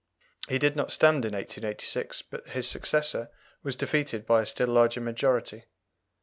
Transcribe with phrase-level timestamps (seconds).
[0.49, 3.29] He did not stand in 1886, but his successor
[3.61, 5.65] was defeated by a still larger majority.